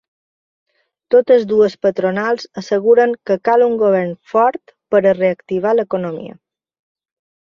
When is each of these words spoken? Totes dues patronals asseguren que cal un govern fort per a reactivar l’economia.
Totes 1.15 1.43
dues 1.51 1.75
patronals 1.87 2.47
asseguren 2.61 3.13
que 3.29 3.37
cal 3.49 3.65
un 3.65 3.77
govern 3.83 4.15
fort 4.33 4.73
per 4.95 5.01
a 5.01 5.13
reactivar 5.21 5.75
l’economia. 5.77 6.35